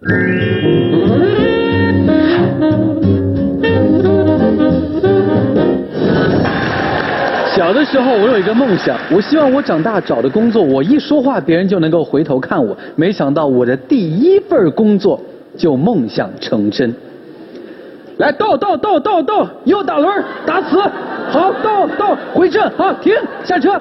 [0.00, 0.08] 小
[7.74, 12.74] 的时候，我有一个梦想，我希望我长大找的工作，我一说话，别人就能够回头看我。
[12.96, 15.20] 没想到我的第一份工作
[15.54, 16.94] 就梦想成真。
[18.16, 20.80] 来，倒倒倒倒倒，右打轮，打死，
[21.28, 23.12] 好，倒倒回正，好，停，
[23.44, 23.78] 下车。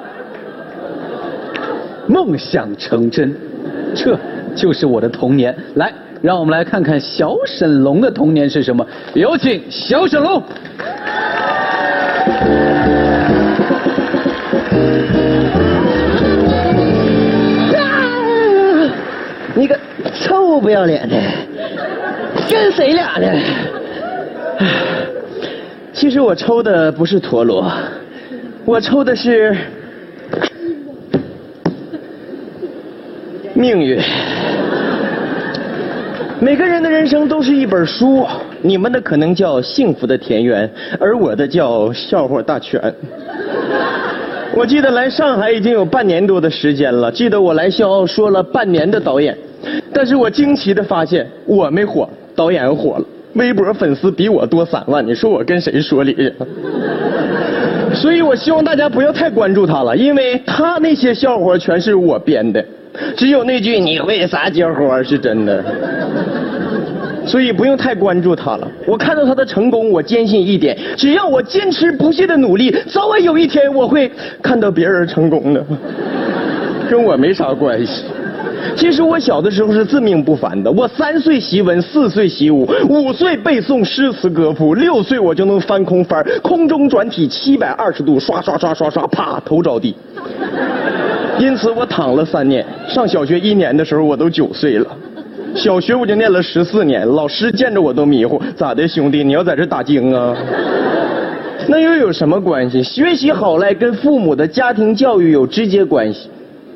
[2.08, 3.34] 梦想成真，
[3.96, 4.20] 这
[4.54, 5.56] 就是我的童年。
[5.76, 8.86] 来，让我们来看看小沈龙的童年是什么。
[9.14, 10.44] 有请小沈龙。
[19.55, 19.77] 你个
[20.13, 21.16] 臭不要脸的，
[22.49, 23.27] 跟谁俩呢？
[25.91, 27.70] 其实我抽的不是陀螺，
[28.63, 29.58] 我抽的是
[33.54, 33.99] 命运。
[36.41, 38.25] 每个人的人生都是一本书，
[38.61, 42.81] 你们的可能叫幸福的田园，而我的叫笑话大全。
[44.55, 49.37] 我记得来上海已经有半年多的时间了，记得我来笑傲说了半年的导演，
[49.93, 56.34] 但是我惊奇的发现我没火，导演火了，微博粉丝比我多三万，你说我跟谁说理？
[57.93, 62.63] 所以我希望大家不要太关注他了，因为他那些笑话全是我编的，
[63.15, 65.63] 只有那句你会撒娇花是真的。
[67.25, 68.68] 所以不用太关注他了。
[68.88, 75.63] 我看到他的成功，我坚信一点：只要我坚持不懈的努力，早晚有一天我会看到别人成功的，
[76.90, 78.06] 跟我没啥关系。
[78.75, 89.96] 其实我小的时候是自命不凡的，我三岁习文，四岁习武，五岁背诵诗词歌赋，六岁我就能翻空翻，空中转体七百二十度，刷刷刷刷刷，啪头着地。
[91.41, 94.88] 因此我躺了三年，上小学一年的时候我都九岁了。
[95.56, 99.23] 小学我就念了十四年，老师见着我都迷糊，咋的兄弟？
[99.23, 100.35] 你要在这打经啊？
[101.68, 102.84] 那又有什么关系？
[102.84, 106.30] 学习好赖跟父母的家庭教育有直接关系，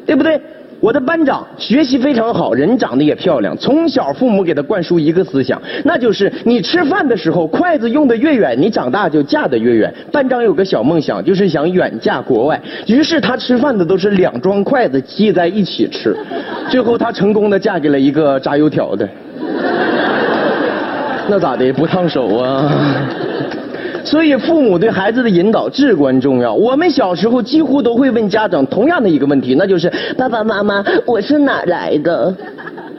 [0.06, 0.40] 对不对？
[0.84, 3.56] 我的班长学习非常好，人长得也漂亮。
[3.58, 9.94] 从小父母给他灌输一个思想，那就是你吃饭的时候筷子用的越远，你长大就嫁得越远。
[10.12, 16.14] 班长有个小梦想，就是想远嫁国外，于是他吃饭的都是两双筷子系在一起吃，
[16.70, 19.08] 最后他成功的嫁给了一个炸油条的。
[21.30, 21.72] 那咋的？
[21.72, 22.70] 不烫手啊？
[24.04, 26.54] 所以父母对孩子的引导至关重要。
[26.54, 32.36] 我们小时候几乎都会问家长同样的一个问题，那就是爸爸妈妈，我是哪来的？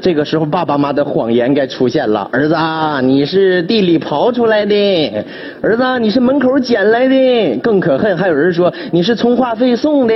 [0.00, 2.54] 这个时候爸爸妈的谎言该出现了，儿子，
[3.02, 5.24] 你是地里刨出来的，
[5.62, 7.56] 儿子，你是门口捡来的。
[7.62, 10.14] 更可恨，还有人说你是充话费送的。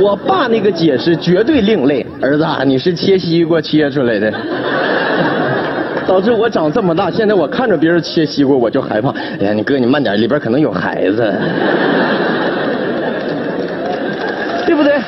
[0.00, 4.32] 我爸那个解释绝对另类，儿子，你是切西瓜切出来的。
[6.12, 9.08] 导致我长这么大，现在我看着别人切西瓜我就害怕。
[9.40, 11.16] 哎呀，你哥你慢点，里边可能有孩子，
[14.66, 15.00] 对不对？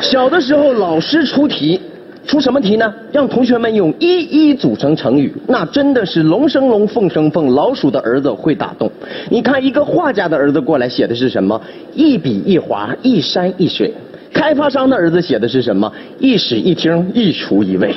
[0.00, 1.78] 小的时候老师出题，
[2.26, 2.90] 出什么题呢？
[3.12, 8.90] 让同学们用一一组成成语，那真的是龙生龙，凤生凤，老鼠的儿子会打洞。
[9.28, 11.60] 你看一个画家的儿子过来写的是什么？
[11.92, 13.92] 一笔一划，一山一水。
[14.36, 15.90] 开发商的儿子写的是什么？
[16.18, 17.94] 一室一厅，一厨一卫。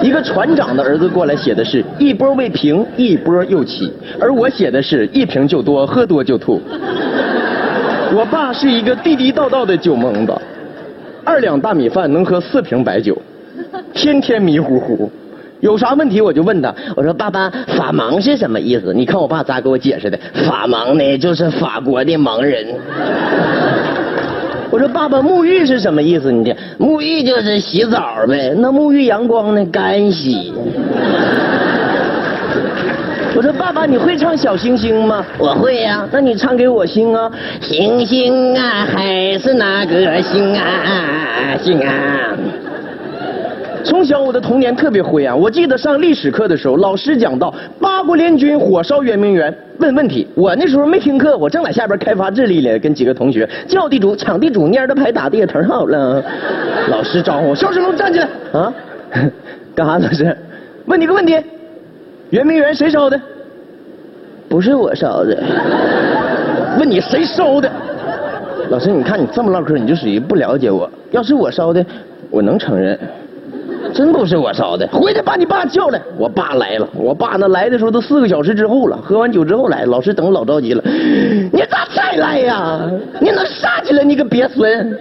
[0.00, 3.92] 一个船长的儿子过来写的是一波未平，一波又起。
[4.18, 6.62] 而我写的是一瓶就多，喝多就吐。
[8.14, 10.32] 我爸是一个地地道道的酒蒙子，
[11.24, 13.16] 二两大米饭能喝四瓶白酒，
[13.92, 15.12] 天天迷糊糊。
[15.60, 18.92] 有啥问题我就问他，我说爸爸，法盲是什么意思？
[18.92, 20.18] 你看我爸咋给我解释的？
[20.48, 22.66] 法盲呢，就是法国的盲人。
[24.72, 26.32] 我说爸爸，沐浴是什么意思？
[26.32, 28.54] 你这沐浴就是洗澡呗。
[28.56, 29.62] 那沐浴阳光呢？
[29.66, 30.50] 干洗。
[33.36, 35.22] 我说爸爸，你会唱小星星吗？
[35.36, 36.08] 我会呀。
[36.10, 37.30] 那你唱给我听啊。
[37.60, 42.34] 星星啊，还是那个星啊，星啊。
[43.84, 45.38] 从小我的童年特别灰暗。
[45.38, 50.26] 我记得上历史课的时候，老师讲到八国联军火烧圆明园，问问题。
[50.34, 56.22] 我那时候没听课，我正在下边开发智力呢，跟几个同学叫地主抢地主，蔫的牌打的也忒好了。
[56.88, 58.72] 老师招呼我肖世龙站起来啊，
[59.74, 59.98] 干啥？
[59.98, 60.36] 老师，
[60.86, 61.38] 问你个问题，
[62.30, 63.20] 圆明园谁烧的？
[64.48, 65.36] 不是我烧的。
[66.78, 67.70] 问你谁烧的？
[68.70, 70.90] 老师，你看你这么唠嗑，你就属于不了解我。
[71.10, 71.84] 要是我烧的，
[72.30, 72.98] 我能承认。
[73.94, 76.00] 真不是我烧的，回去把你爸叫来。
[76.16, 80.82] 我爸来了，我爸那来的时候都四个小时之后了，喝完酒之后来，老师等老着急了。
[81.52, 82.80] 你咋才来呀？
[83.20, 84.02] 你能杀起来？
[84.02, 84.98] 你个鳖孙！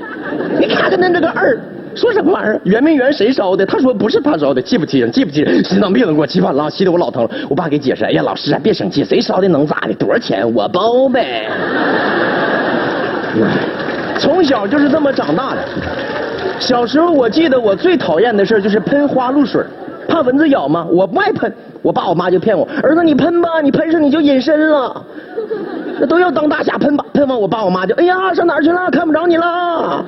[0.59, 1.57] 你看看那那个二，
[1.95, 2.59] 说什么玩意儿？
[2.65, 3.65] 圆明园谁烧的？
[3.65, 5.11] 他说不是他烧的，气不气人？
[5.11, 5.63] 气不气人？
[5.63, 7.29] 心脏病都给我气犯了，气得我老疼了。
[7.49, 9.93] 我爸给解释，哎呀，老师啊，别生气，谁烧的能咋的？
[9.93, 11.49] 多少钱我包呗。
[14.19, 15.61] 从小就是这么长大的。
[16.59, 19.63] 小时候我记得我最讨厌的事就是喷花露水，
[20.07, 21.51] 怕蚊子咬嘛，我不爱喷。
[21.81, 25.03] 我爸我妈就骗我，儿子你喷吧，你喷上你就隐身了。
[25.99, 28.91] 那都要当大侠喷吧，喷完我爸我妈就哎呀上哪儿去了？
[28.91, 30.05] 看不着你了。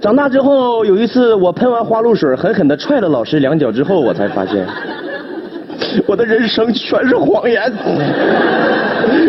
[0.00, 4.66] 长大之后有一次我喷完花露水，狠狠的踹了老师两脚之后，我才发现
[6.06, 7.70] 我的人生全是谎言，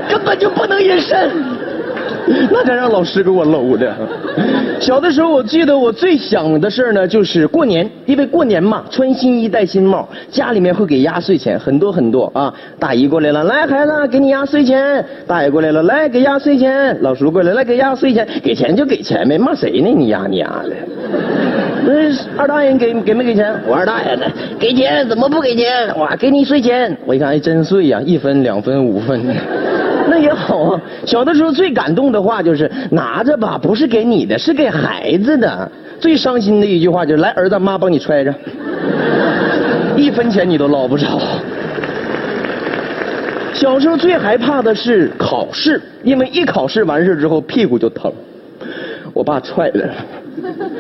[0.10, 1.30] 根本就不能隐身。
[2.52, 3.96] 那才让老师给我搂的。
[4.80, 12.54] 小的时候，我记得我最想的事儿呢，就是过年，因为过年嘛，穿新衣戴新帽，家里面会给压岁钱，很多很多啊。
[12.78, 15.04] 大姨过来了，来孩子，给你压岁钱。
[15.26, 16.96] 大爷过来了，来给压岁钱。
[17.02, 18.28] 老叔过来，来给压岁钱。
[18.44, 19.90] 给钱就给钱呗，骂谁呢？
[19.96, 20.72] 你压你压的。
[21.86, 21.94] 那
[22.42, 23.56] 二大爷给给没给钱？
[23.66, 24.26] 我二大爷呢？
[24.60, 25.90] 给钱怎么不给钱？
[25.96, 26.96] 我给你碎钱。
[27.06, 29.24] 我一看，哎，真碎呀，一分、两分、五分。
[30.10, 30.82] 那也好啊。
[31.06, 35.72] 小的时候最感动的话就是拿着吧，不是给你的，是给孩子的。
[36.00, 38.34] 最伤心的一句话就是来，儿子，妈帮你揣着，
[39.96, 41.20] 一分钱你都捞不着。
[43.54, 48.12] 小时候最害怕的是考试，因为一考试完事之后屁股就疼。
[49.14, 49.90] 我爸踹的。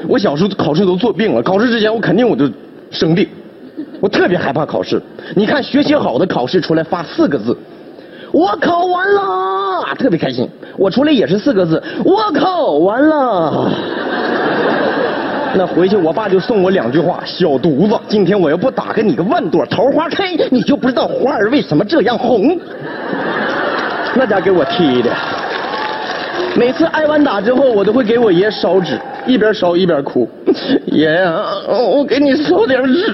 [0.08, 2.48] 我小时候考试都做病了，考试之前我肯定我就
[2.92, 3.28] 生病。
[4.00, 5.02] 我特别害怕考试。
[5.36, 7.58] 你看学习好的考试出来发四个字。
[8.32, 10.50] 我考完了，特别开心。
[10.78, 13.72] 我出来也是四个字，我考完了。
[15.56, 22.60] 那回去我爸就送我两句话：小犊子，今天我要不打开你个万朵桃花开，你就不知道花儿为什么这样红。
[24.16, 25.12] 那家给我踢的。
[26.56, 30.30] 每次挨完打之后，我都会给我爷烧纸，一边烧一边哭。
[30.88, 33.14] 爷呀，我给你烧点纸。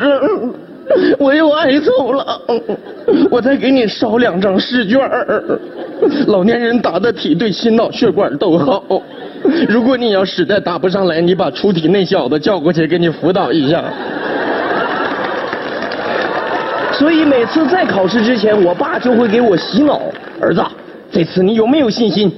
[1.17, 2.41] 我又挨揍了，
[3.29, 4.99] 我再给你烧两张试卷
[6.27, 8.83] 老年人答的题对心脑血管都好。
[9.67, 13.83] 如果你要实在答不上来，你把出题那小子叫过去给你辅导一下。
[16.93, 20.01] 所以每次在考试之前，我爸就会给我洗脑：
[20.39, 20.63] 儿子，
[21.11, 22.31] 这次你有没有信心？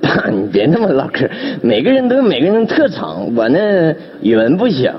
[0.00, 1.28] 爸， 你别那么唠嗑。
[1.60, 4.92] 每个人都有每个人的特长，我呢语文不行，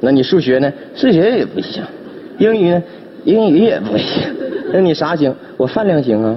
[0.00, 0.72] 那你数学呢？
[0.94, 1.82] 数学也不行。
[2.38, 2.82] 英语呢？
[3.24, 4.22] 英语也不行。
[4.72, 5.34] 那你啥行？
[5.56, 6.34] 我饭量行啊。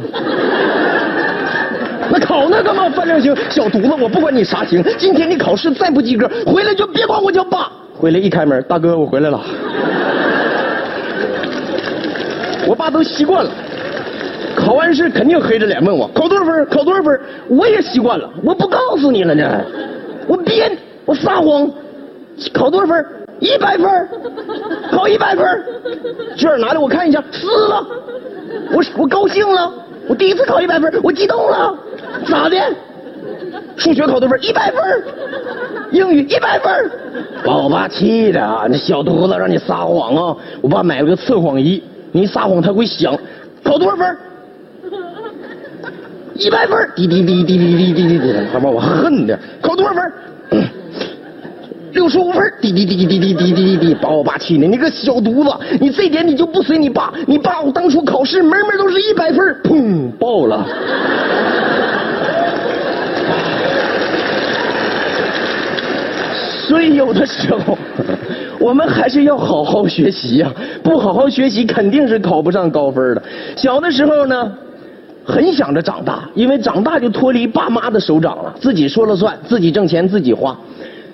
[2.11, 2.89] 那考那干嘛？
[2.89, 3.35] 饭量行？
[3.49, 4.83] 小犊子，我不管你啥行。
[4.97, 7.71] 今天你考试再不及格，回来就别管我叫爸。
[7.93, 9.39] 回来一开门，大哥，我回来了。
[12.67, 13.51] 我爸都习惯了，
[14.55, 16.65] 考完试肯定黑着脸问我考多少分？
[16.65, 17.19] 考多少分？
[17.47, 19.61] 我也习惯了，我不告诉你了呢。
[20.27, 20.75] 我编，
[21.05, 21.69] 我撒谎。
[22.53, 23.05] 考多少分？
[23.41, 23.85] 一百分，
[24.91, 25.43] 考一百分，
[26.37, 27.85] 卷拿来我看一下，撕了，
[28.71, 29.73] 我我高兴了，
[30.07, 31.75] 我第一次考一百分，我激动了，
[32.27, 32.57] 咋的？
[33.75, 34.43] 数学考多少分？
[34.43, 34.79] 一百分，
[35.91, 36.91] 英语一百分，
[37.43, 40.37] 把我爸气的啊，那小犊子让你撒谎啊！
[40.61, 43.17] 我爸买了个测谎仪，你撒谎他会响，
[43.63, 44.17] 考多少分？
[46.35, 50.13] 一百分，滴滴滴滴滴滴滴滴，他把我恨的，考多少分？
[51.93, 57.13] 六十五分，滴滴滴滴滴滴滴滴滴，把我爸气的，你个小犊子，你这点你就不随你爸？
[57.27, 60.65] 你爸我当初考试门门都是一百分，砰爆了。
[66.67, 67.77] 所以有的时候，
[68.57, 70.49] 我们还是要好好学习呀，
[70.81, 73.21] 不好好学习肯定是考不上高分的。
[73.57, 74.49] 小的时候呢，
[75.25, 80.57] 很想着长大，因为长大就脱离爸妈的手掌了，自己说了算，自己挣钱自己花。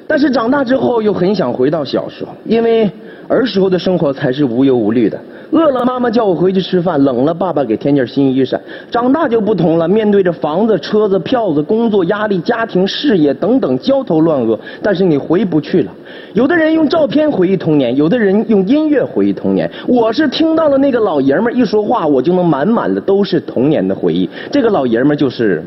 [0.08, 2.90] 但是长大之后又很想回到小时候，因为
[3.28, 5.20] 儿时候的生活才是无忧无虑的。
[5.52, 8.60] 饿了妈妈叫我回去吃饭，冷了爸爸给添件新衣裳。
[8.92, 15.92] 长大就不同了，面对着房子、车子、票子、工作压力、家庭、事业等等焦头烂额，但是你回不去了。
[16.34, 19.70] 有的人用照片回忆童年，有的人用音乐回忆童年。
[19.88, 24.30] 我是听到了那个老爷们一说话，我就能满满的都是童年的回忆。
[24.52, 25.64] 这个老爷们就是。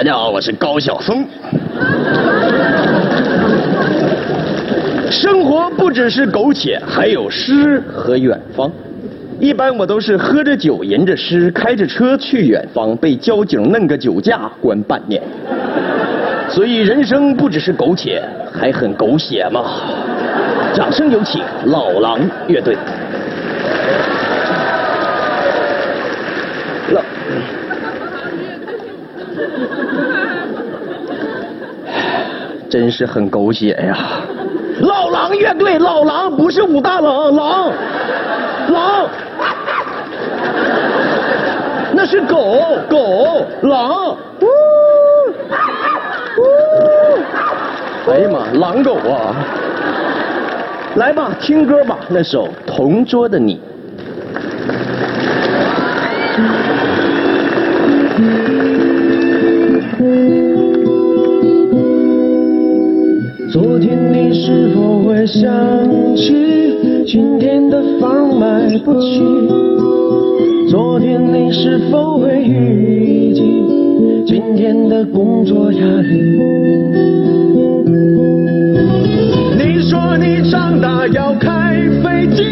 [0.00, 1.22] 大家好，我是高晓松。
[5.10, 8.72] 生活不只是苟且，还有诗和远方。
[9.38, 15.22] 一般我都是喝着酒，吟着诗，开着车去远方，被交警弄个酒驾关半年。
[16.48, 19.62] 所以人生不只是苟且，还很狗血嘛。
[20.72, 22.74] 掌声有请老狼乐队。
[32.80, 33.94] 真是很狗血呀！
[34.80, 37.70] 老狼乐队，老狼不是武大郎，狼，
[38.68, 39.06] 狼，
[41.92, 42.56] 那是狗
[42.88, 44.16] 狗狼。
[44.40, 44.46] 呜
[46.38, 46.42] 呜，
[48.10, 49.36] 哎呀妈，狼狗啊！
[50.94, 53.56] 来吧，听歌吧，那首《同桌的你》。
[63.90, 65.50] 天你是否会想
[66.14, 66.32] 起，
[67.08, 69.20] 今天的房买不起？
[70.68, 73.42] 昨天你是否会预计，
[74.24, 76.38] 今天的工作压力？
[79.58, 82.44] 你说你长大要开飞机，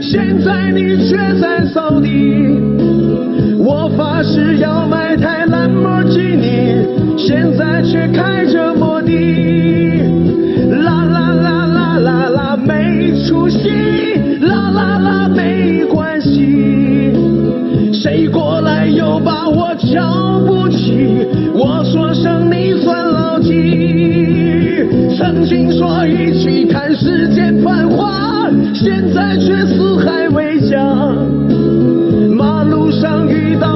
[0.00, 2.08] 现在你却在扫地。
[3.58, 9.08] 我发誓要买台兰博基尼，现在却开着摩的。
[11.98, 13.68] 啦啦，没出息！
[14.40, 17.12] 啦啦啦，没关系。
[17.92, 21.26] 谁过来又把我瞧不起？
[21.54, 24.86] 我说声你算老几？
[25.16, 30.78] 曾经说一起看世间繁华，现在却四海为家。
[32.36, 33.67] 马路上遇到